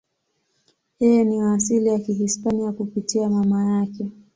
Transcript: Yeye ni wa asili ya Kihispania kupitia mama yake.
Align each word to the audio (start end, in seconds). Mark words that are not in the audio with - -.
Yeye 0.99 1.23
ni 1.23 1.41
wa 1.43 1.53
asili 1.53 1.89
ya 1.89 1.99
Kihispania 1.99 2.71
kupitia 2.71 3.29
mama 3.29 3.65
yake. 3.71 4.07